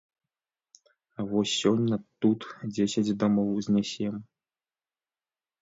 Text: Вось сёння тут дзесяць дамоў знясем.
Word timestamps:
Вось 1.33 1.53
сёння 1.61 1.95
тут 2.25 2.39
дзесяць 2.79 3.15
дамоў 3.25 3.51
знясем. 3.67 4.15